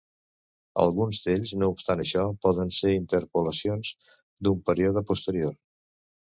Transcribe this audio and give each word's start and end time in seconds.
Alguns 0.83 1.19
d'ells, 1.25 1.51
no 1.63 1.69
obstant 1.73 2.01
això, 2.03 2.23
poden 2.45 2.71
ser 2.79 2.95
interpolacions 2.95 3.93
d'un 4.49 4.65
període 4.71 5.05
posterior. 5.13 5.55